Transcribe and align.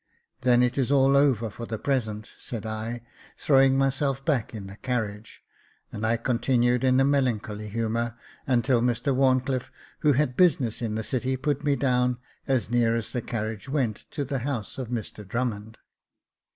"Then 0.41 0.63
it 0.63 0.79
is 0.79 0.91
all 0.91 1.15
over 1.15 1.51
for 1.51 1.67
the 1.67 1.77
present," 1.77 2.31
said 2.39 2.65
I, 2.65 3.03
throw 3.37 3.61
ing 3.61 3.77
myself 3.77 4.25
back 4.25 4.51
in 4.51 4.65
the 4.65 4.77
carriage; 4.77 5.43
and 5.91 6.03
I 6.07 6.17
continued 6.17 6.83
in 6.83 6.99
a 6.99 7.05
melancholy 7.05 7.69
humour 7.69 8.15
until 8.47 8.81
Mr 8.81 9.13
Wharncliffe, 9.15 9.71
who 9.99 10.13
had 10.13 10.35
busi 10.35 10.59
ness 10.61 10.81
in 10.81 10.95
the 10.95 11.03
City, 11.03 11.37
put 11.37 11.63
me 11.63 11.75
down 11.75 12.17
as 12.47 12.71
near 12.71 12.95
as 12.95 13.11
the 13.13 13.21
carriage 13.21 13.69
went 13.69 14.07
to 14.09 14.25
the 14.25 14.39
house 14.39 14.79
of 14.79 14.87
Mr 14.87 15.23
Drummond. 15.23 15.77